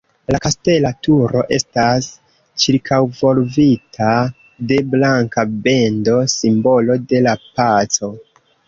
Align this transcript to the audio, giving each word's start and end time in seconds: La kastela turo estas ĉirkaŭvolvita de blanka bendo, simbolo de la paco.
La 0.35 0.37
kastela 0.43 0.91
turo 1.07 1.43
estas 1.57 2.07
ĉirkaŭvolvita 2.65 4.11
de 4.73 4.83
blanka 4.97 5.49
bendo, 5.69 6.21
simbolo 6.39 7.03
de 7.13 7.27
la 7.31 7.41
paco. 7.47 8.17